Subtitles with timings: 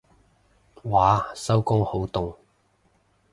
[0.81, 2.35] 嘩收工好凍